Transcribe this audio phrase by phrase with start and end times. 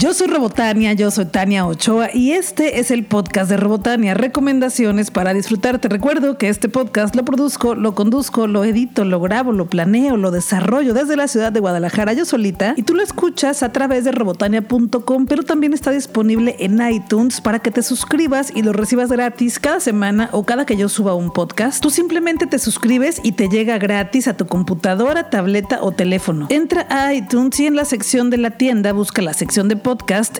[0.00, 5.10] Yo soy Robotania, yo soy Tania Ochoa y este es el podcast de Robotania, recomendaciones
[5.10, 5.78] para disfrutar.
[5.78, 10.16] Te recuerdo que este podcast lo produzco, lo conduzco, lo edito, lo grabo, lo planeo,
[10.16, 14.04] lo desarrollo desde la ciudad de Guadalajara yo solita y tú lo escuchas a través
[14.04, 19.12] de robotania.com, pero también está disponible en iTunes para que te suscribas y lo recibas
[19.12, 21.82] gratis cada semana o cada que yo suba un podcast.
[21.82, 26.46] Tú simplemente te suscribes y te llega gratis a tu computadora, tableta o teléfono.
[26.48, 29.89] Entra a iTunes y en la sección de la tienda busca la sección de podcast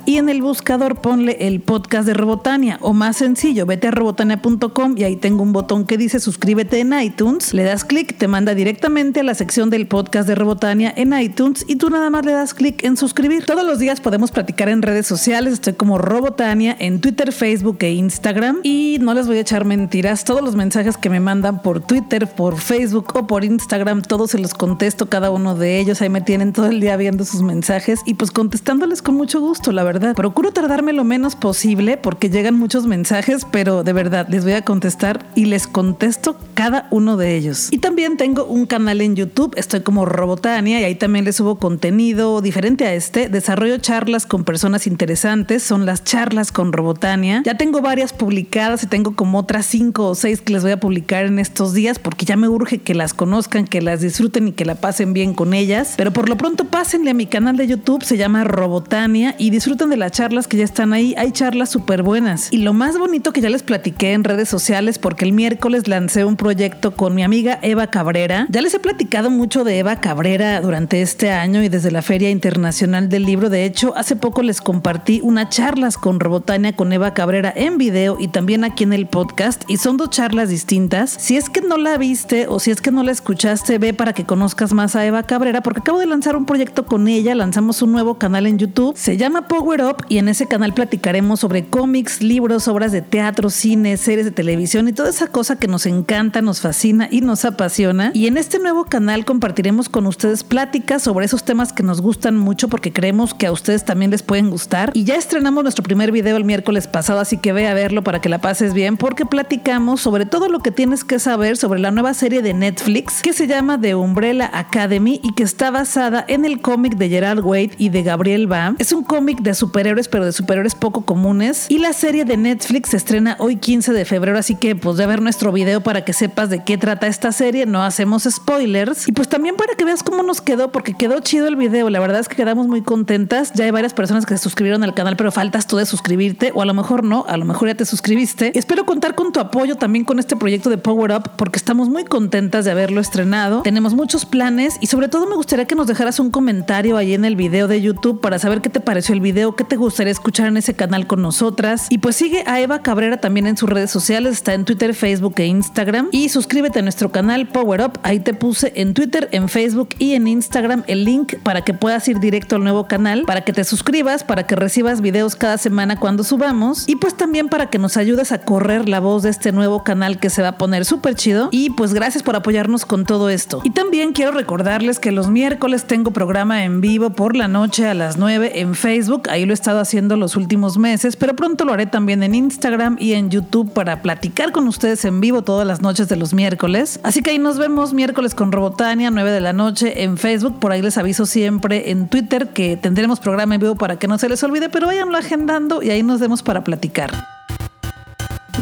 [0.06, 4.94] y en el buscador ponle el podcast de Robotania o más sencillo, vete a robotania.com
[4.96, 8.54] y ahí tengo un botón que dice suscríbete en iTunes, le das clic, te manda
[8.54, 12.30] directamente a la sección del podcast de Robotania en iTunes y tú nada más le
[12.30, 13.44] das clic en suscribir.
[13.44, 17.90] Todos los días podemos platicar en redes sociales, estoy como Robotania en Twitter, Facebook e
[17.90, 21.80] Instagram y no les voy a echar mentiras, todos los mensajes que me mandan por
[21.80, 26.08] Twitter, por Facebook o por Instagram, todos se los contesto cada uno de ellos, ahí
[26.08, 29.82] me tienen todo el día viendo sus mensajes y pues contestándoles con mucho gusto, la
[29.82, 30.14] verdad.
[30.14, 34.62] Procuro tardarme lo menos posible porque llegan muchos mensajes, pero de verdad les voy a
[34.62, 37.68] contestar y les contesto cada uno de ellos.
[37.70, 41.58] Y también tengo un canal en YouTube, estoy como Robotania y ahí también les subo
[41.58, 43.28] contenido diferente a este.
[43.28, 47.42] Desarrollo charlas con personas interesantes, son las charlas con Robotania.
[47.44, 50.80] Ya tengo varias publicadas y tengo como otras cinco o seis que les voy a
[50.80, 54.52] publicar en estos días porque ya me urge que las conozcan, que las disfruten y
[54.52, 55.94] que la pasen bien con ellas.
[55.96, 59.90] Pero por lo pronto pásenle a mi canal de YouTube, se llama Robotania y disfruten
[59.90, 61.14] de las charlas que ya están ahí.
[61.16, 62.52] Hay charlas súper buenas.
[62.52, 66.24] Y lo más bonito que ya les platiqué en redes sociales, porque el miércoles lancé
[66.24, 68.46] un proyecto con mi amiga Eva Cabrera.
[68.50, 72.30] Ya les he platicado mucho de Eva Cabrera durante este año y desde la Feria
[72.30, 73.50] Internacional del Libro.
[73.50, 78.16] De hecho, hace poco les compartí unas charlas con Robotania con Eva Cabrera en video
[78.18, 79.62] y también aquí en el podcast.
[79.68, 81.10] Y son dos charlas distintas.
[81.10, 84.12] Si es que no la viste o si es que no la escuchaste, ve para
[84.12, 87.34] que conozcas más a Eva Cabrera, porque acabo de lanzar un proyecto con ella.
[87.34, 88.96] Lanzamos un nuevo canal en YouTube.
[88.96, 93.50] Se llama Power Up y en ese canal platicaremos sobre cómics, libros, obras de teatro,
[93.50, 97.44] cine, series de televisión y toda esa cosa que nos encanta, nos fascina y nos
[97.44, 98.12] apasiona.
[98.14, 102.38] Y en este nuevo canal compartiremos con ustedes pláticas sobre esos temas que nos gustan
[102.38, 104.90] mucho porque creemos que a ustedes también les pueden gustar.
[104.94, 108.20] Y ya estrenamos nuestro primer video el miércoles pasado, así que ve a verlo para
[108.20, 111.90] que la pases bien porque platicamos sobre todo lo que tienes que saber sobre la
[111.90, 116.46] nueva serie de Netflix que se llama The Umbrella Academy y que está basada en
[116.46, 118.74] el cómic de Gerald Wade y de Gabriel Ba.
[118.78, 121.66] Es un cómic de superhéroes, pero de superhéroes poco comunes.
[121.68, 125.04] Y la serie de Netflix se estrena hoy 15 de febrero, así que pues de
[125.04, 127.66] ver nuestro video para que sepas de qué trata esta serie.
[127.66, 129.08] No hacemos spoilers.
[129.08, 131.90] Y pues también para que veas cómo nos quedó, porque quedó chido el video.
[131.90, 133.52] La verdad es que quedamos muy contentas.
[133.52, 136.62] Ya hay varias personas que se suscribieron al canal, pero faltas tú de suscribirte, o
[136.62, 138.56] a lo mejor no, a lo mejor ya te suscribiste.
[138.56, 142.04] espero contar con tu apoyo también con este proyecto de Power Up, porque estamos muy
[142.04, 143.62] contentas de haberlo estrenado.
[143.62, 147.24] Tenemos muchos planes y sobre todo me gustaría que nos dejaras un comentario ahí en
[147.24, 150.48] el video de YouTube para saber qué te pareció el video, qué te gustaría escuchar
[150.48, 151.86] en ese canal con nosotras.
[151.88, 155.34] Y pues sigue a Eva Cabrera también en sus redes sociales, está en Twitter, Facebook
[155.36, 156.08] e Instagram.
[156.12, 160.12] Y suscríbete a nuestro canal Power Up, ahí te puse en Twitter, en Facebook y
[160.14, 163.64] en Instagram el link para que puedas ir directo al nuevo canal, para que te
[163.64, 167.96] suscribas, para que recibas videos cada semana cuando subamos y pues también para que nos
[167.96, 171.14] ayudes a correr la voz de este nuevo canal que se va a poner súper
[171.14, 171.48] chido.
[171.52, 173.60] Y pues gracias por apoyarnos con todo esto.
[173.64, 177.94] Y también quiero recordarles que los miércoles tengo programa en vivo por la noche a
[177.94, 178.89] las 9 en Facebook,
[179.28, 182.96] ahí lo he estado haciendo los últimos meses, pero pronto lo haré también en Instagram
[182.98, 187.00] y en YouTube para platicar con ustedes en vivo todas las noches de los miércoles.
[187.02, 190.72] Así que ahí nos vemos miércoles con Robotania, 9 de la noche en Facebook, por
[190.72, 194.28] ahí les aviso siempre en Twitter que tendremos programa en vivo para que no se
[194.28, 197.39] les olvide, pero váyanlo agendando y ahí nos vemos para platicar.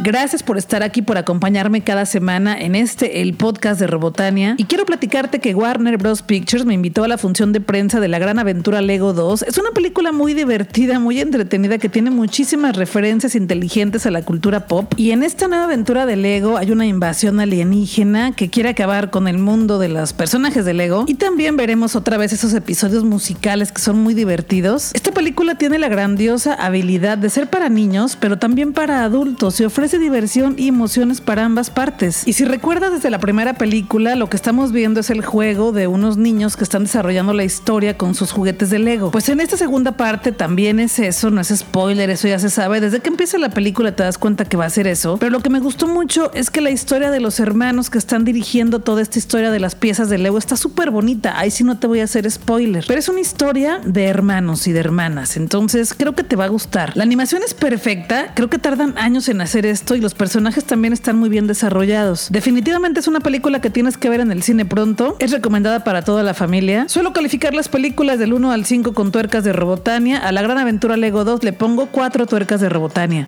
[0.02, 4.54] Gracias por estar aquí, por acompañarme cada semana en este, el podcast de Robotania.
[4.56, 6.22] Y quiero platicarte que Warner Bros.
[6.22, 9.42] Pictures me invitó a la función de prensa de La Gran Aventura Lego 2.
[9.42, 14.66] Es una película muy divertida, muy entretenida, que tiene muchísimas referencias inteligentes a la cultura
[14.66, 14.92] pop.
[14.96, 19.26] Y en esta nueva aventura de Lego hay una invasión alienígena que quiere acabar con
[19.26, 21.04] el mundo de los personajes de Lego.
[21.08, 24.92] Y también veremos otra vez esos episodios musicales que son muy divertidos.
[24.94, 29.64] Esta película tiene la grandiosa habilidad de ser para niños, pero también para adultos y
[29.64, 32.26] ofrece diversión y emociones para ambas partes.
[32.26, 35.86] Y si recuerdas desde la primera película, lo que estamos viendo es el juego de
[35.86, 39.12] unos niños que están desarrollando la historia con sus juguetes de Lego.
[39.12, 42.80] Pues en esta segunda parte también es eso, no es spoiler, eso ya se sabe.
[42.80, 45.16] Desde que empieza la película te das cuenta que va a ser eso.
[45.18, 48.24] Pero lo que me gustó mucho es que la historia de los hermanos que están
[48.24, 51.38] dirigiendo toda esta historia de las piezas de Lego está súper bonita.
[51.38, 52.84] Ahí sí no te voy a hacer spoiler.
[52.88, 55.36] Pero es una historia de hermanos y de hermanas.
[55.36, 56.96] Entonces creo que te va a gustar.
[56.96, 58.32] La animación es perfecta.
[58.34, 62.28] Creo que tardan años en hacer esto y los personajes también están muy bien desarrollados.
[62.30, 65.16] Definitivamente es una película que tienes que ver en el cine pronto.
[65.18, 66.88] Es recomendada para toda la familia.
[66.88, 70.18] Suelo calificar las películas del 1 al 5 con tuercas de Robotania.
[70.18, 73.26] A la gran aventura Lego 2 le pongo 4 tuercas de Robotania.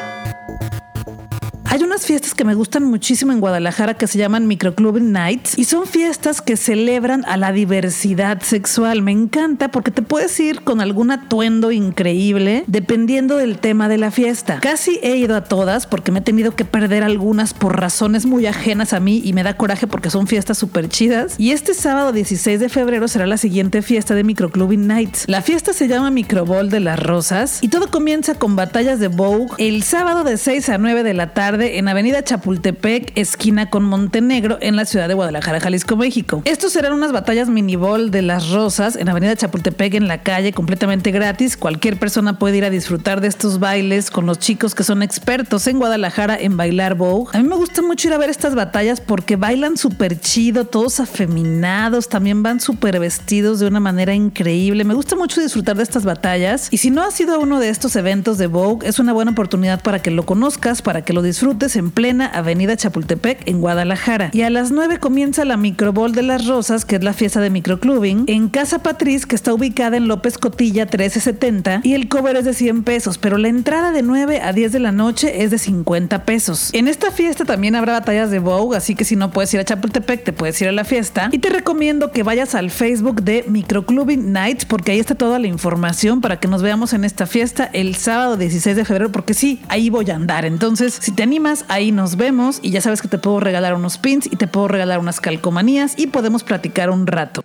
[1.72, 5.66] Hay unas fiestas que me gustan muchísimo en Guadalajara que se llaman Microclubing Nights y
[5.66, 9.02] son fiestas que celebran a la diversidad sexual.
[9.02, 14.10] Me encanta porque te puedes ir con algún atuendo increíble dependiendo del tema de la
[14.10, 14.58] fiesta.
[14.60, 18.46] Casi he ido a todas porque me he tenido que perder algunas por razones muy
[18.46, 21.36] ajenas a mí y me da coraje porque son fiestas súper chidas.
[21.38, 25.26] Y este sábado 16 de febrero será la siguiente fiesta de Microclubing Nights.
[25.28, 29.50] La fiesta se llama Microbol de las Rosas y todo comienza con batallas de Vogue
[29.58, 34.58] el sábado de 6 a 9 de la tarde en Avenida Chapultepec, esquina con Montenegro,
[34.60, 36.42] en la ciudad de Guadalajara, Jalisco, México.
[36.44, 40.52] Estos serán unas batallas mini ball de las rosas en Avenida Chapultepec en la calle,
[40.52, 41.56] completamente gratis.
[41.56, 45.66] Cualquier persona puede ir a disfrutar de estos bailes con los chicos que son expertos
[45.66, 47.30] en Guadalajara en bailar Vogue.
[47.34, 51.00] A mí me gusta mucho ir a ver estas batallas porque bailan súper chido, todos
[51.00, 54.84] afeminados, también van súper vestidos de una manera increíble.
[54.84, 57.68] Me gusta mucho disfrutar de estas batallas y si no has ido a uno de
[57.68, 61.20] estos eventos de Vogue, es una buena oportunidad para que lo conozcas, para que lo
[61.20, 64.30] disfrutes en plena Avenida Chapultepec en Guadalajara.
[64.32, 67.50] Y a las 9 comienza la Microbol de las Rosas, que es la fiesta de
[67.50, 72.44] microclubing, en Casa Patriz, que está ubicada en López Cotilla 1370, y el cover es
[72.44, 75.58] de 100 pesos, pero la entrada de 9 a 10 de la noche es de
[75.58, 76.70] 50 pesos.
[76.72, 79.64] En esta fiesta también habrá batallas de Vogue, así que si no puedes ir a
[79.64, 81.28] Chapultepec, te puedes ir a la fiesta.
[81.32, 85.48] Y te recomiendo que vayas al Facebook de Microclubing Nights, porque ahí está toda la
[85.48, 89.60] información para que nos veamos en esta fiesta el sábado 16 de febrero, porque sí,
[89.68, 90.44] ahí voy a andar.
[90.44, 93.96] Entonces, si te animas, ahí nos vemos y ya sabes que te puedo regalar unos
[93.96, 97.42] pins y te puedo regalar unas calcomanías y podemos platicar un rato.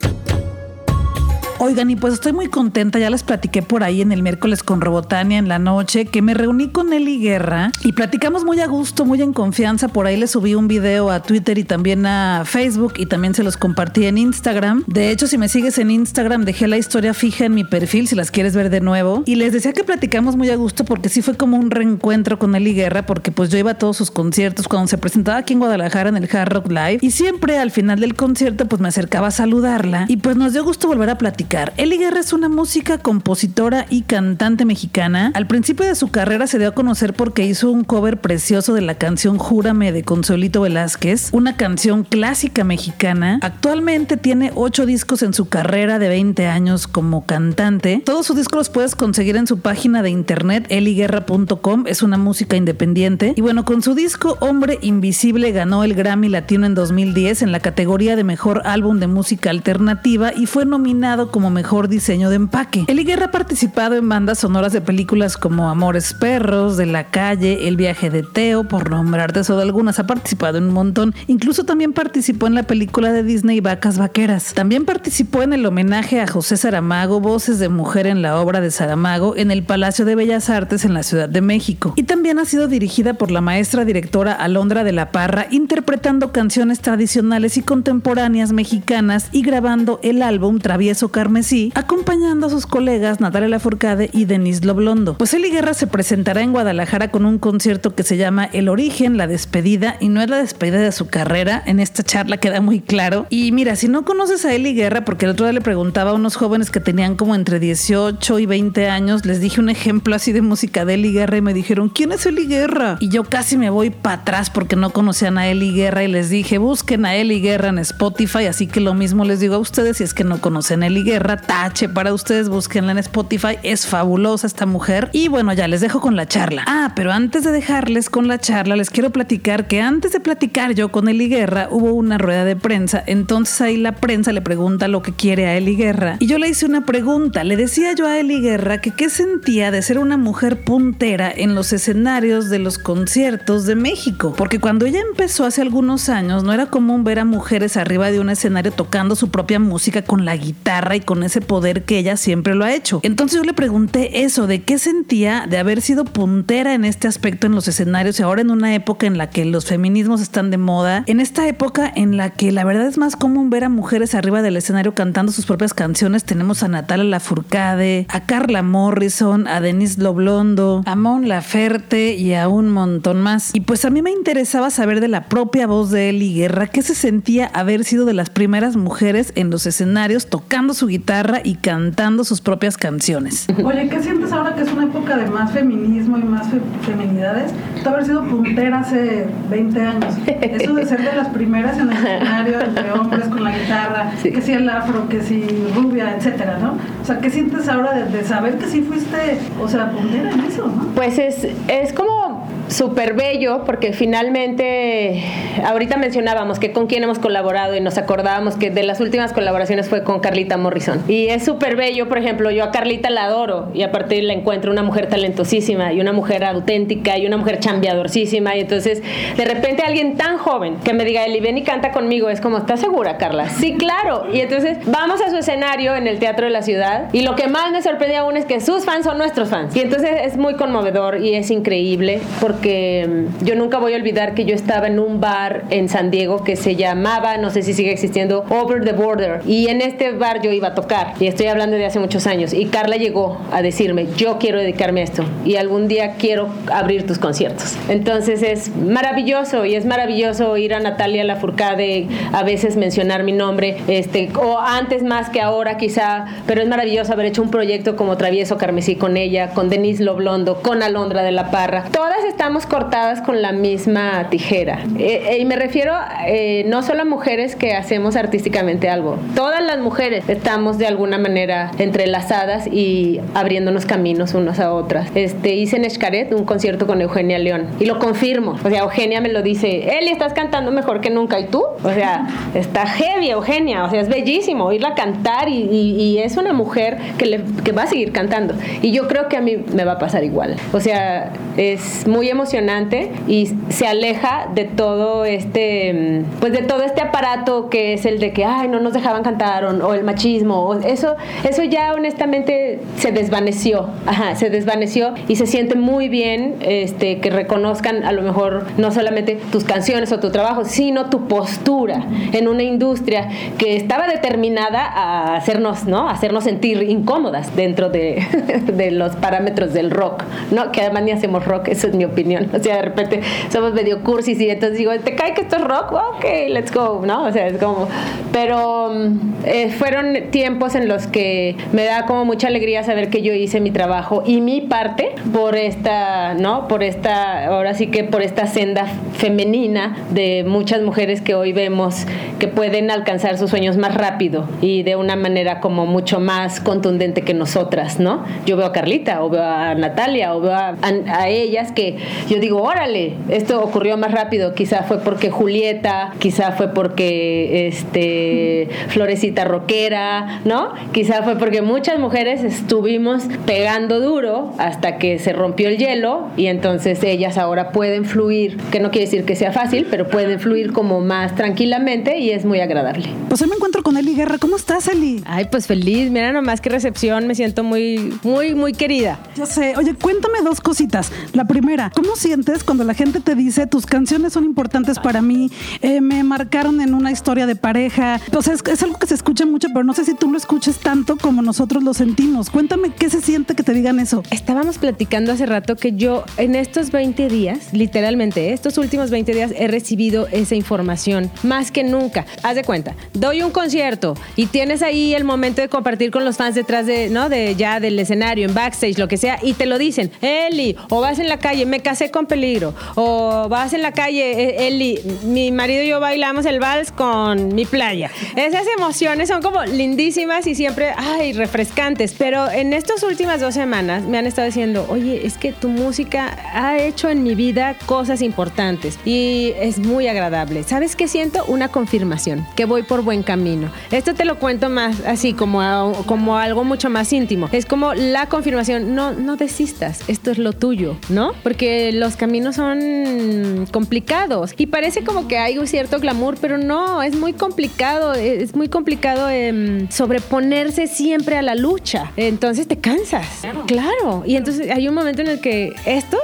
[1.65, 4.81] Oigan, y pues estoy muy contenta, ya les platiqué por ahí en el miércoles con
[4.81, 9.03] Robotania en la noche, que me reuní con Eli Guerra y platicamos muy a gusto,
[9.03, 9.87] muy en confianza.
[9.87, 13.41] Por ahí le subí un video a Twitter y también a Facebook y también se
[13.41, 14.83] los compartí en Instagram.
[14.85, 18.13] De hecho, si me sigues en Instagram, dejé la historia fija en mi perfil si
[18.13, 19.23] las quieres ver de nuevo.
[19.25, 22.53] Y les decía que platicamos muy a gusto porque sí fue como un reencuentro con
[22.53, 25.59] Eli Guerra, porque pues yo iba a todos sus conciertos cuando se presentaba aquí en
[25.59, 29.29] Guadalajara en el Hard Rock Live y siempre al final del concierto pues me acercaba
[29.29, 32.97] a saludarla y pues nos dio gusto volver a platicar Eli Guerra es una música,
[32.97, 35.31] compositora y cantante mexicana.
[35.35, 38.81] Al principio de su carrera se dio a conocer porque hizo un cover precioso de
[38.81, 43.39] la canción Júrame de Consuelito Velázquez, una canción clásica mexicana.
[43.41, 48.01] Actualmente tiene ocho discos en su carrera de 20 años como cantante.
[48.03, 51.85] Todos sus discos los puedes conseguir en su página de internet eliguerra.com.
[51.87, 53.33] Es una música independiente.
[53.37, 57.61] Y bueno, con su disco Hombre Invisible ganó el Grammy Latino en 2010 en la
[57.61, 62.85] categoría de Mejor Álbum de Música Alternativa y fue nominado como mejor diseño de empaque.
[62.87, 67.67] Eli Guerra ha participado en bandas sonoras de películas como Amores Perros, De la Calle,
[67.67, 69.99] El Viaje de Teo, por nombrarte solo algunas.
[69.99, 71.13] Ha participado en un montón.
[71.27, 74.53] Incluso también participó en la película de Disney Vacas Vaqueras.
[74.53, 78.71] También participó en el homenaje a José Saramago, Voces de Mujer en la obra de
[78.71, 81.91] Saramago, en el Palacio de Bellas Artes en la Ciudad de México.
[81.97, 86.79] Y también ha sido dirigida por la maestra directora Alondra de la Parra, interpretando canciones
[86.79, 93.19] tradicionales y contemporáneas mexicanas y grabando el álbum Travieso Car Carmesí, acompañando a sus colegas
[93.19, 95.17] Natalia Lafourcade y Denise Loblondo.
[95.17, 99.17] Pues Eli Guerra se presentará en Guadalajara con un concierto que se llama El Origen,
[99.17, 102.79] la despedida, y no es la despedida de su carrera, en esta charla queda muy
[102.79, 103.25] claro.
[103.31, 106.13] Y mira, si no conoces a Eli Guerra, porque el otro día le preguntaba a
[106.13, 110.31] unos jóvenes que tenían como entre 18 y 20 años, les dije un ejemplo así
[110.31, 112.97] de música de Eli Guerra y me dijeron, ¿quién es Eli Guerra?
[112.99, 116.29] Y yo casi me voy para atrás porque no conocían a Eli Guerra y les
[116.29, 119.97] dije, busquen a Eli Guerra en Spotify, así que lo mismo les digo a ustedes
[119.97, 123.85] si es que no conocen a Eli Guerra Tache para ustedes, búsquenla en Spotify, es
[123.85, 125.09] fabulosa esta mujer.
[125.13, 126.63] Y bueno, ya les dejo con la charla.
[126.67, 130.73] Ah, pero antes de dejarles con la charla, les quiero platicar que antes de platicar
[130.73, 134.87] yo con Eli Guerra, hubo una rueda de prensa, entonces ahí la prensa le pregunta
[134.87, 136.17] lo que quiere a Eli Guerra.
[136.19, 139.71] Y yo le hice una pregunta, le decía yo a Eli Guerra que qué sentía
[139.71, 144.85] de ser una mujer puntera en los escenarios de los conciertos de México, porque cuando
[144.85, 148.71] ella empezó hace algunos años no era común ver a mujeres arriba de un escenario
[148.71, 152.65] tocando su propia música con la guitarra y con ese poder que ella siempre lo
[152.65, 152.99] ha hecho.
[153.03, 157.47] Entonces yo le pregunté eso, de qué sentía de haber sido puntera en este aspecto
[157.47, 160.57] en los escenarios y ahora en una época en la que los feminismos están de
[160.57, 164.15] moda, en esta época en la que la verdad es más común ver a mujeres
[164.15, 169.61] arriba del escenario cantando sus propias canciones, tenemos a Natalia Lafourcade, a Carla Morrison, a
[169.61, 173.53] Denise Loblondo, a Mon Laferte y a un montón más.
[173.53, 176.81] Y pues a mí me interesaba saber de la propia voz de Eli Guerra, qué
[176.81, 181.55] se sentía haber sido de las primeras mujeres en los escenarios tocando su guitarra y
[181.55, 183.47] cantando sus propias canciones.
[183.63, 186.47] Oye, ¿qué sientes ahora que es una época de más feminismo y más
[186.85, 187.51] feminidades?
[187.83, 190.15] Tú haber sido puntera hace 20 años.
[190.41, 194.41] Eso de ser de las primeras en el escenario entre hombres con la guitarra, que
[194.41, 196.77] si el afro, que si rubia, etcétera, ¿no?
[197.01, 200.67] O sea, ¿qué sientes ahora de, saber que sí fuiste, o sea, puntera en eso,
[200.67, 200.87] ¿no?
[200.95, 202.34] Pues es, es como
[202.67, 205.23] súper bello porque finalmente,
[205.63, 209.89] ahorita mencionábamos que con quién hemos colaborado y nos acordábamos que de las últimas colaboraciones
[209.89, 211.03] fue con Carlita Morrison.
[211.07, 214.71] Y es súper bello, por ejemplo, yo a Carlita la adoro y aparte la encuentro
[214.71, 219.01] una mujer talentosísima y una mujer auténtica y una mujer chambeadorcísima y entonces
[219.37, 222.57] de repente alguien tan joven que me diga, Eli, ven y canta conmigo, es como,
[222.57, 223.49] ¿estás segura, Carla?
[223.49, 224.27] Sí, claro.
[224.33, 227.47] Y entonces vamos a su escenario en el Teatro de la Ciudad y lo que
[227.47, 229.75] más me sorprende aún es que sus fans son nuestros fans.
[229.75, 234.33] Y entonces es muy conmovedor y es increíble porque mm, yo nunca voy a olvidar
[234.33, 237.73] que yo estaba en un bar en San Diego que se llamaba, no sé si
[237.73, 239.41] sigue existiendo, Over the Border.
[239.45, 241.13] Y en este bar yo iba a tocar.
[241.19, 242.53] Y estoy hablando de hace muchos años.
[242.53, 245.25] Y Carla llegó a decirme, yo quiero dedicarme a esto.
[245.43, 247.75] Y algún día quiero abrir tus conciertos.
[247.89, 249.65] Entonces es maravilloso.
[249.65, 253.77] Y es maravilloso oír a Natalia Lafourcade a veces mencionar mi nombre.
[253.87, 256.25] Este, o antes más que ahora quizá.
[256.47, 260.61] Pero es maravilloso haber hecho un proyecto como Travieso Carmesí con ella, con Denise Loblondo,
[260.61, 261.85] con Alondra de la Parra.
[261.91, 264.83] Todas estamos cortadas con la misma tijera.
[264.99, 265.93] Eh, eh, y me refiero
[266.27, 269.17] eh, no solo a mujeres que hacemos artísticamente algo.
[269.33, 275.09] Todas las mujeres estamos de alguna manera entrelazadas y abriéndonos caminos unos a otras.
[275.15, 278.59] Este, hice en Escaret un concierto con Eugenia León y lo confirmo.
[278.63, 281.39] O sea, Eugenia me lo dice, Eli, estás cantando mejor que nunca.
[281.39, 281.63] ¿Y tú?
[281.83, 283.85] O sea, está heavy Eugenia.
[283.85, 287.83] O sea, es bellísimo oírla cantar y, y, es una mujer que, le, que va
[287.83, 288.53] a seguir cantando.
[288.83, 290.57] Y yo creo que a mí me va a pasar igual.
[290.73, 297.01] O sea, es muy emocionante y se aleja de todo este, pues de todo este
[297.01, 300.73] aparato que es el de que, ay, no nos dejaban cantar o, el machismo.
[300.85, 303.89] eso, eso ya honestamente se desvaneció.
[304.05, 308.91] Ajá, se desvaneció y se siente muy bien este, que reconozcan a lo mejor no
[308.91, 314.85] solamente tus canciones o tu trabajo, sino tu postura en una industria que estaba determinada
[314.85, 316.09] a hacernos, ¿no?
[316.09, 318.25] A hacernos sentir incómodas dentro de,
[318.73, 320.71] de los parámetros del rock, ¿no?
[320.71, 322.24] Que además ni hacemos rock, eso es mi opinión.
[322.25, 325.63] O sea, de repente somos medio cursis y entonces digo, ¿te cae que esto es
[325.63, 325.93] rock?
[325.93, 327.25] Ok, let's go, ¿no?
[327.25, 327.87] O sea, es como...
[328.31, 333.21] Pero mm, eh, fueron tiempos en los que me da como mucha alegría saber que
[333.21, 336.67] yo hice mi trabajo y mi parte por esta, ¿no?
[336.67, 342.05] Por esta, ahora sí que por esta senda femenina de muchas mujeres que hoy vemos
[342.39, 347.21] que pueden alcanzar sus sueños más rápido y de una manera como mucho más contundente
[347.21, 348.25] que nosotras, ¿no?
[348.45, 351.97] Yo veo a Carlita o veo a Natalia o veo a, a ellas que
[352.29, 358.69] yo digo, órale, esto ocurrió más rápido, quizá fue porque Julieta, quizá fue porque este
[358.89, 360.73] Florecita Roquera, ¿no?
[360.91, 366.47] Quizá fue porque muchas mujeres estuvimos pegando duro hasta que se rompió el hielo y
[366.47, 370.71] entonces ellas ahora pueden fluir, que no quiere decir que sea fácil, pero pueden fluir
[370.71, 373.09] como más tranquilamente y es muy agradable.
[373.29, 374.37] Pues hoy me encuentro con Eli Guerra.
[374.37, 375.21] ¿Cómo estás, Eli?
[375.25, 376.09] Ay, pues feliz.
[376.11, 377.27] Mira nomás qué recepción.
[377.27, 379.19] Me siento muy, muy, muy querida.
[379.35, 379.73] Yo sé.
[379.77, 381.11] Oye, cuéntame dos cositas.
[381.33, 385.51] La primera, ¿cómo sientes cuando la gente te dice tus canciones son importantes para mí?
[385.81, 388.19] Eh, me marcaron en una historia de pareja.
[388.35, 390.77] O sea, es, algo que se escucha mucho, pero no sé si tú lo escuches
[390.77, 392.49] tanto como nosotros lo sentimos.
[392.49, 394.23] Cuéntame qué se siente que te digan eso.
[394.31, 399.51] Estábamos platicando hace rato que yo en estos 20 días, literalmente, estos últimos 20 días
[399.55, 402.25] he recibido esa información más que nunca.
[402.43, 406.37] Haz de cuenta, doy un concierto y tienes ahí el momento de compartir con los
[406.37, 407.29] fans detrás de, ¿no?
[407.29, 411.01] De ya del escenario, en backstage, lo que sea, y te lo dicen, Eli, o
[411.01, 414.99] vas en la calle, me casé con peligro, o vas en la calle, e, Eli,
[415.23, 418.11] mi marido y yo bailamos el vals con mi playa.
[418.35, 424.03] Esas emociones son como lindísimas y siempre, ay, refrescantes, pero en estas últimas dos semanas
[424.03, 428.21] me han estado diciendo, oye, es que tu música ha hecho en mi vida cosas
[428.21, 430.63] importantes y es muy agradable.
[430.63, 431.43] ¿Sabes qué siento?
[431.47, 433.69] Una confirmación, que voy por buen camino.
[433.91, 437.49] Esto te lo cuento más así, como, como algo mucho más íntimo.
[437.51, 441.33] Es como la confirmación, no, no desistas, esto es lo tuyo, ¿no?
[441.43, 447.01] Porque los caminos son complicados y parece como que hay un cierto glamour, pero no,
[447.01, 452.11] es muy complicado, es muy complicado em, sobreponerse siempre a la lucha.
[452.17, 453.27] Entonces te cansas.
[453.67, 454.23] Claro.
[454.25, 456.17] Y entonces hay un momento en el que esto,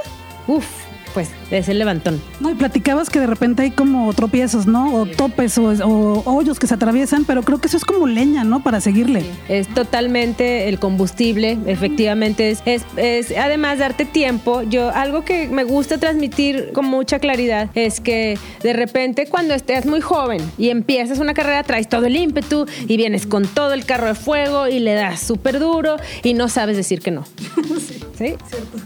[0.46, 0.66] uff,
[1.14, 2.20] pues es el levantón.
[2.40, 4.94] No, y platicabas que de repente hay como tropiezos, ¿no?
[4.94, 8.44] O topes o, o hoyos que se atraviesan, pero creo que eso es como leña,
[8.44, 8.62] ¿no?
[8.62, 9.24] Para seguirle.
[9.48, 14.62] Es totalmente el combustible, efectivamente es, es, es además darte tiempo.
[14.62, 19.86] Yo algo que me gusta transmitir con mucha claridad es que de repente cuando estés
[19.86, 23.84] muy joven y empiezas una carrera traes todo el ímpetu y vienes con todo el
[23.84, 27.24] carro de fuego y le das súper duro y no sabes decir que no.
[27.80, 28.34] sí, ¿Sí?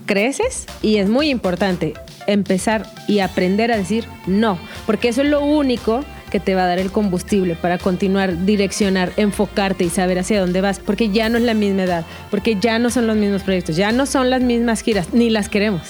[0.07, 1.95] Creces y es muy importante
[2.27, 6.67] empezar y aprender a decir no, porque eso es lo único que te va a
[6.67, 11.39] dar el combustible para continuar, direccionar, enfocarte y saber hacia dónde vas, porque ya no
[11.39, 14.43] es la misma edad, porque ya no son los mismos proyectos, ya no son las
[14.43, 15.83] mismas giras, ni las queremos,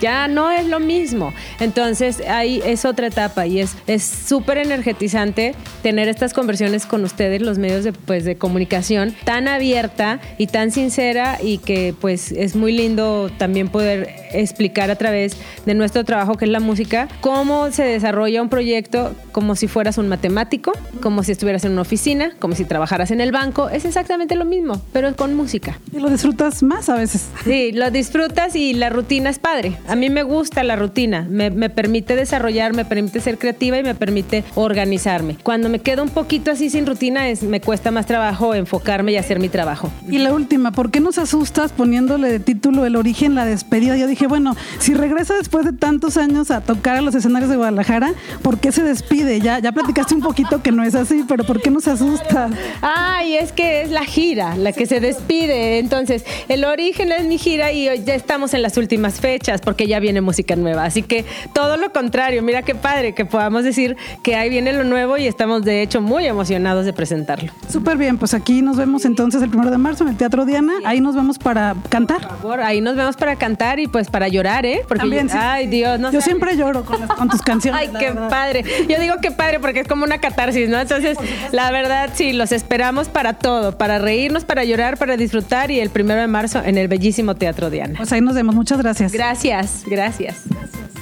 [0.00, 1.32] ya no es lo mismo.
[1.60, 7.58] Entonces ahí es otra etapa y es súper energetizante tener estas conversiones con ustedes, los
[7.58, 12.72] medios de, pues, de comunicación, tan abierta y tan sincera y que pues es muy
[12.72, 17.84] lindo también poder explicar a través de nuestro trabajo que es la música, cómo se
[17.84, 22.56] desarrolla un proyecto como si fueras un matemático, como si estuvieras en una oficina, como
[22.56, 23.68] si trabajaras en el banco.
[23.68, 25.78] Es exactamente lo mismo, pero con música.
[25.92, 27.28] Y lo disfrutas más a veces.
[27.44, 29.76] Sí, lo disfrutas y la rutina es padre.
[29.86, 33.84] A mí me gusta la rutina, me, me permite desarrollar, me permite ser creativa y
[33.84, 35.36] me permite organizarme.
[35.44, 39.16] Cuando me quedo un poquito así sin rutina, es, me cuesta más trabajo enfocarme y
[39.16, 39.92] hacer mi trabajo.
[40.08, 43.96] Y la última, ¿por qué nos asustas poniéndole de título El origen, la despedida?
[43.96, 47.56] Yo dije, bueno, si regresa después de tantos años a tocar a los escenarios de
[47.56, 49.40] Guadalajara, ¿por qué se despide?
[49.40, 52.48] Ya, ya platicaste un poquito que no es así, pero ¿por qué no se asusta?
[52.82, 55.78] Ay, es que es la gira la que se despide.
[55.78, 59.86] Entonces, el origen es mi gira y hoy ya estamos en las últimas fechas porque
[59.86, 60.84] ya viene música nueva.
[60.84, 64.84] Así que todo lo contrario, mira qué padre que podamos decir que ahí viene lo
[64.84, 67.52] nuevo y estamos de hecho muy emocionados de presentarlo.
[67.70, 70.74] Súper bien, pues aquí nos vemos entonces el primero de marzo en el Teatro Diana.
[70.84, 72.20] Ahí nos vemos para cantar.
[72.20, 74.82] Por favor, ahí nos vemos para cantar y pues para llorar, ¿eh?
[74.86, 75.36] Porque También, sí.
[75.38, 76.24] ay Dios, no Yo sabes.
[76.24, 77.80] siempre lloro con, las- con tus canciones.
[77.80, 78.28] Ay, qué verdad.
[78.28, 78.64] padre.
[78.88, 80.78] Yo digo que padre porque es como una catarsis, ¿no?
[80.78, 81.16] Entonces,
[81.52, 85.90] la verdad, sí, los esperamos para todo, para reírnos, para llorar, para disfrutar y el
[85.90, 87.94] primero de marzo en el bellísimo Teatro Diana.
[87.96, 88.54] Pues ahí nos vemos.
[88.54, 89.12] Muchas gracias.
[89.12, 90.44] Gracias, gracias.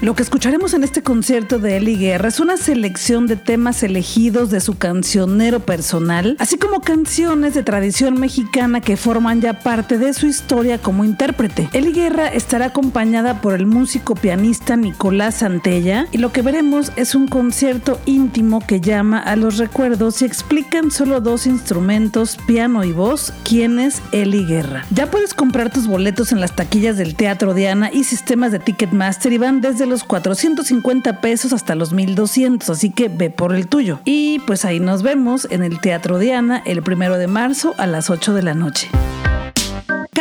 [0.03, 4.51] Lo que escucharemos en este concierto de Eli Guerra es una selección de temas elegidos
[4.51, 10.13] de su cancionero personal, así como canciones de tradición mexicana que forman ya parte de
[10.13, 11.71] su historia como intérprete.
[11.73, 17.15] Eli Guerra estará acompañada por el músico pianista Nicolás Santella y lo que veremos es
[17.15, 22.93] un concierto íntimo que llama a los recuerdos y explican solo dos instrumentos, piano y
[22.93, 24.85] voz, quién es Eli Guerra.
[24.91, 29.33] Ya puedes comprar tus boletos en las taquillas del Teatro Diana y sistemas de Ticketmaster
[29.33, 33.99] y van desde los 450 pesos hasta los 1200, así que ve por el tuyo.
[34.05, 38.11] Y pues ahí nos vemos en el Teatro Diana el primero de marzo a las
[38.11, 38.89] 8 de la noche.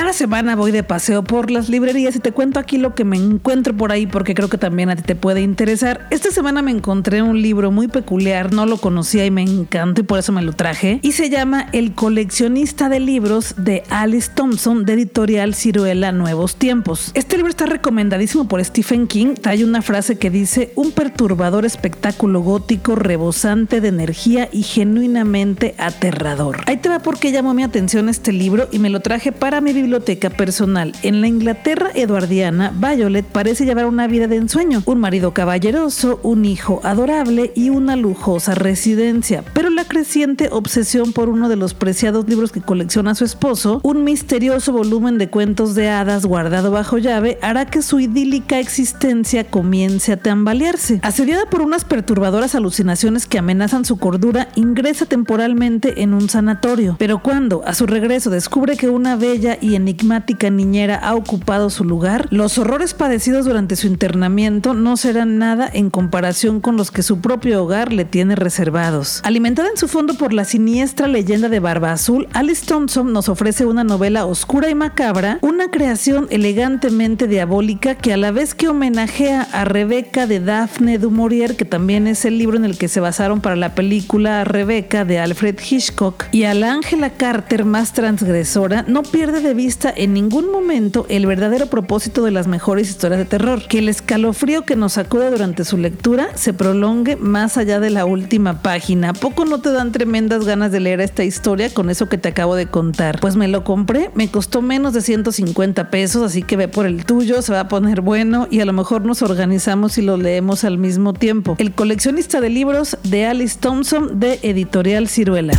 [0.06, 3.18] Cada semana voy de paseo por las librerías y te cuento aquí lo que me
[3.18, 6.08] encuentro por ahí porque creo que también a ti te puede interesar.
[6.12, 10.04] Esta semana me encontré un libro muy peculiar, no lo conocía y me encantó y
[10.04, 11.00] por eso me lo traje.
[11.02, 17.10] Y se llama El coleccionista de libros de Alice Thompson de editorial Ciruela Nuevos Tiempos.
[17.16, 19.34] Este libro está recomendadísimo por Stephen King.
[19.44, 26.58] Hay una frase que dice un perturbador espectáculo gótico rebosante de energía y genuinamente aterrador.
[26.68, 29.74] Ahí te va porque llamó mi atención este libro y me lo traje para mi
[29.74, 30.94] biblioteca personal.
[31.04, 36.46] En la Inglaterra eduardiana, Violet parece llevar una vida de ensueño, un marido caballeroso, un
[36.46, 42.28] hijo adorable y una lujosa residencia, pero la creciente obsesión por uno de los preciados
[42.28, 47.38] libros que colecciona su esposo, un misterioso volumen de cuentos de hadas guardado bajo llave,
[47.42, 51.00] hará que su idílica existencia comience a tambalearse.
[51.04, 57.22] Asediada por unas perturbadoras alucinaciones que amenazan su cordura, ingresa temporalmente en un sanatorio, pero
[57.22, 62.28] cuando a su regreso descubre que una bella y enigmática niñera ha ocupado su lugar,
[62.32, 67.20] los horrores padecidos durante su internamiento no serán nada en comparación con los que su
[67.20, 69.22] propio hogar le tiene reservados.
[69.24, 73.66] Alimentada en su fondo por la siniestra leyenda de Barba Azul, Alice Thompson nos ofrece
[73.66, 79.42] una novela oscura y macabra, una creación elegantemente diabólica que a la vez que homenajea
[79.52, 83.00] a Rebeca de Daphne du Maurier, que también es el libro en el que se
[83.00, 88.86] basaron para la película Rebeca de Alfred Hitchcock, y a la Ángela Carter más transgresora,
[88.88, 89.65] no pierde de vista
[89.96, 94.64] en ningún momento el verdadero propósito de las mejores historias de terror, que el escalofrío
[94.64, 99.10] que nos sacude durante su lectura se prolongue más allá de la última página.
[99.10, 102.30] ¿A poco no te dan tremendas ganas de leer esta historia con eso que te
[102.30, 103.20] acabo de contar?
[103.20, 107.04] Pues me lo compré, me costó menos de 150 pesos, así que ve por el
[107.04, 110.64] tuyo, se va a poner bueno y a lo mejor nos organizamos y lo leemos
[110.64, 111.56] al mismo tiempo.
[111.58, 115.54] El coleccionista de libros de Alice Thompson de Editorial Ciruela.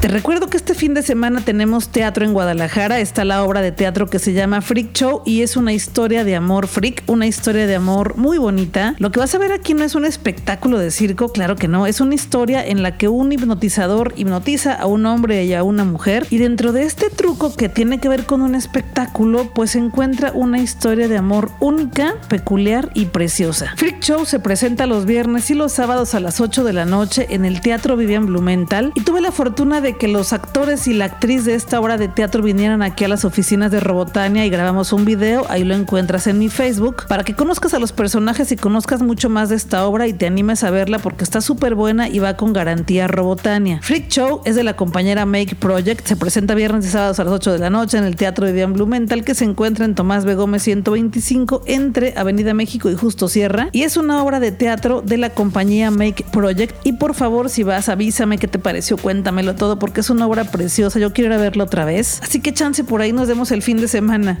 [0.00, 3.00] Te recuerdo que este fin de semana tenemos teatro en Guadalajara.
[3.00, 6.36] Está la obra de teatro que se llama Freak Show y es una historia de
[6.36, 8.94] amor freak, una historia de amor muy bonita.
[8.98, 11.86] Lo que vas a ver aquí no es un espectáculo de circo, claro que no.
[11.86, 15.84] Es una historia en la que un hipnotizador hipnotiza a un hombre y a una
[15.84, 16.26] mujer.
[16.30, 20.32] Y dentro de este truco que tiene que ver con un espectáculo, pues se encuentra
[20.32, 23.74] una historia de amor única, peculiar y preciosa.
[23.76, 27.26] Freak Show se presenta los viernes y los sábados a las 8 de la noche
[27.28, 31.06] en el Teatro Vivian Blumenthal y tuve la fortuna de que los actores y la
[31.06, 34.92] actriz de esta obra de teatro vinieran aquí a las oficinas de Robotania y grabamos
[34.92, 38.56] un video, ahí lo encuentras en mi Facebook, para que conozcas a los personajes y
[38.56, 42.08] conozcas mucho más de esta obra y te animes a verla porque está súper buena
[42.08, 43.80] y va con garantía Robotania.
[43.82, 47.32] Freak Show es de la compañera Make Project, se presenta viernes y sábados a las
[47.32, 50.24] 8 de la noche en el Teatro de Dian Blumenthal que se encuentra en Tomás
[50.24, 50.34] B.
[50.34, 55.16] Gómez 125 entre Avenida México y Justo Sierra y es una obra de teatro de
[55.16, 59.78] la compañía Make Project y por favor si vas avísame qué te pareció, cuéntamelo todo
[59.80, 61.00] porque es una obra preciosa.
[61.00, 62.20] Yo quiero ir a verla otra vez.
[62.22, 64.38] Así que chance por ahí nos vemos el fin de semana.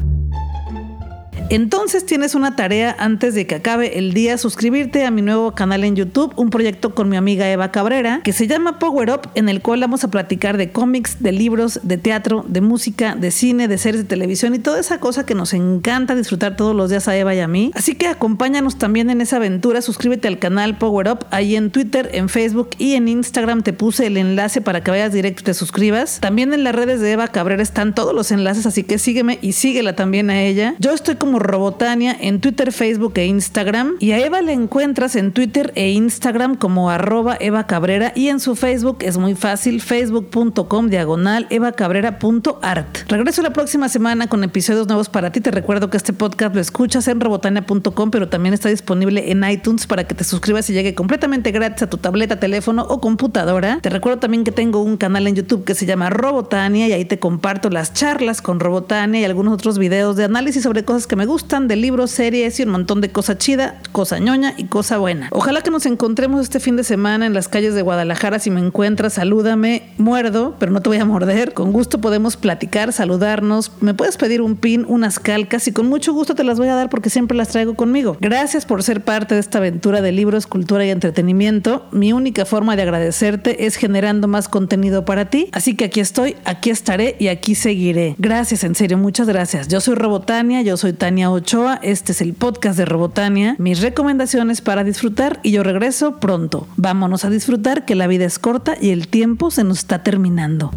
[1.50, 5.82] Entonces tienes una tarea antes de que acabe el día, suscribirte a mi nuevo canal
[5.82, 9.48] en YouTube, un proyecto con mi amiga Eva Cabrera, que se llama Power Up, en
[9.48, 13.66] el cual vamos a platicar de cómics, de libros, de teatro, de música, de cine,
[13.66, 17.08] de series de televisión y toda esa cosa que nos encanta disfrutar todos los días
[17.08, 17.72] a Eva y a mí.
[17.74, 22.10] Así que acompáñanos también en esa aventura, suscríbete al canal Power Up, ahí en Twitter,
[22.12, 25.54] en Facebook y en Instagram te puse el enlace para que vayas directo y te
[25.54, 26.20] suscribas.
[26.20, 29.54] También en las redes de Eva Cabrera están todos los enlaces, así que sígueme y
[29.54, 30.76] síguela también a ella.
[30.78, 33.96] Yo estoy como Robotania en Twitter, Facebook e Instagram.
[33.98, 38.40] Y a Eva le encuentras en Twitter e Instagram como arroba Eva Cabrera y en
[38.40, 42.98] su Facebook es muy fácil, facebook.com diagonal evacabrera.art.
[43.08, 45.40] Regreso la próxima semana con episodios nuevos para ti.
[45.40, 49.86] Te recuerdo que este podcast lo escuchas en robotania.com, pero también está disponible en iTunes
[49.86, 53.80] para que te suscribas y llegue completamente gratis a tu tableta, teléfono o computadora.
[53.80, 57.04] Te recuerdo también que tengo un canal en YouTube que se llama Robotania y ahí
[57.04, 61.16] te comparto las charlas con Robotania y algunos otros videos de análisis sobre cosas que
[61.16, 64.98] me gustan de libros, series y un montón de cosa chida, cosa ñoña y cosa
[64.98, 65.28] buena.
[65.30, 68.40] Ojalá que nos encontremos este fin de semana en las calles de Guadalajara.
[68.40, 71.54] Si me encuentras, salúdame, muerdo, pero no te voy a morder.
[71.54, 73.70] Con gusto podemos platicar, saludarnos.
[73.80, 76.74] Me puedes pedir un pin, unas calcas y con mucho gusto te las voy a
[76.74, 78.16] dar porque siempre las traigo conmigo.
[78.20, 81.86] Gracias por ser parte de esta aventura de libros, cultura y entretenimiento.
[81.92, 85.48] Mi única forma de agradecerte es generando más contenido para ti.
[85.52, 88.16] Así que aquí estoy, aquí estaré y aquí seguiré.
[88.18, 89.68] Gracias, en serio, muchas gracias.
[89.68, 94.60] Yo soy Robotania, yo soy Tania Ochoa este es el podcast de Robotania, mis recomendaciones
[94.60, 96.68] para disfrutar y yo regreso pronto.
[96.76, 100.70] Vámonos a disfrutar que la vida es corta y el tiempo se nos está terminando.